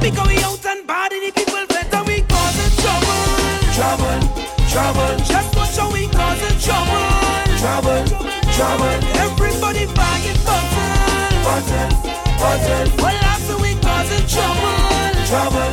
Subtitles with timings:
[0.00, 0.86] Because we out and
[1.22, 1.62] the people.
[2.06, 3.22] We causing trouble.
[3.76, 4.18] Trouble,
[4.68, 5.16] trouble.
[5.24, 7.06] Just watch how we causing trouble.
[7.62, 8.04] Trouble,
[8.56, 8.96] trouble.
[9.22, 10.38] Everybody buying
[12.98, 15.26] Well, after we causing trouble.
[15.26, 15.71] Trouble.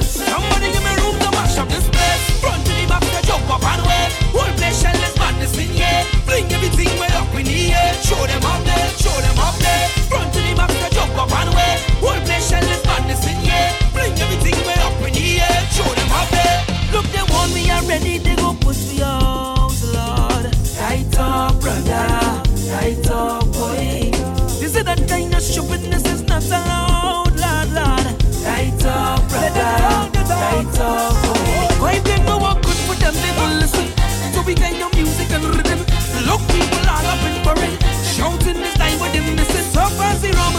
[36.30, 39.66] Look, people all up in parade, shouting this time with them missing.
[39.74, 40.54] So fast the rum,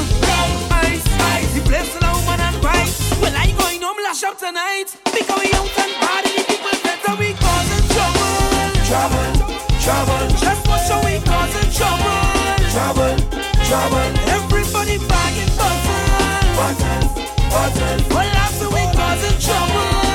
[0.82, 1.06] ice,
[1.38, 1.50] ice.
[1.54, 2.90] The place is loud and quiet.
[3.22, 6.34] Well, I going home lash up tonight because we out and party.
[6.34, 8.34] The people better we causing trouble.
[8.90, 9.30] Trouble,
[9.78, 12.18] trouble, Just watch how we causing trouble.
[12.74, 13.14] trouble,
[13.70, 14.08] trouble.
[14.34, 16.50] Everybody buying bottles.
[16.58, 17.06] Bottles,
[17.46, 18.02] bottles.
[18.10, 19.38] Well, after we causing.
[19.38, 20.09] Trouble.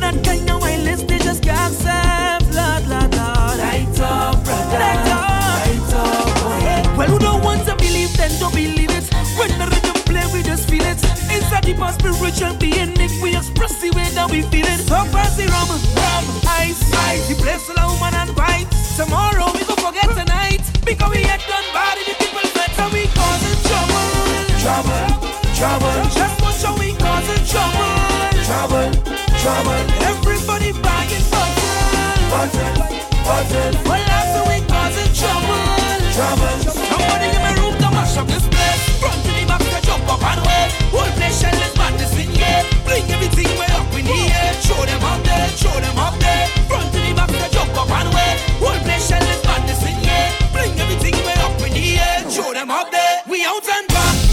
[0.00, 3.58] This kind of wireless, they just can't accept, Lord, Lord, Lord.
[3.60, 4.78] Right up, brother.
[4.78, 5.40] Right up.
[6.40, 6.60] Boy.
[6.72, 9.04] Oh, well, who don't want to believe, then don't believe it.
[9.38, 10.98] When the rhythm play, we just feel it.
[11.30, 14.80] Inside the past spiritual being, we express the way that we feel it.
[14.80, 17.28] So pass the rum, rum, ice, ice.
[17.28, 18.30] The place is loud man and.
[18.96, 20.60] Tomorrow we go forget tonight.
[20.84, 24.08] Because we had done bad in the better, we causing trouble.
[24.60, 25.06] Trouble,
[25.54, 26.39] trouble,
[34.68, 35.60] Causing trouble.
[36.62, 38.44] Somebody give me room to mash up this.
[39.00, 40.72] Front to the back jump up and wave.
[40.92, 41.10] Whole.
[42.84, 44.54] Bring everything in the air.
[44.62, 46.46] Show them up there, show them up there.
[46.68, 48.40] Front to the back jump up and wave.
[48.60, 48.80] Whole.
[50.52, 51.24] Bring everything in
[51.72, 52.30] the air.
[52.30, 53.22] Show them up there.
[53.28, 54.29] We out and back.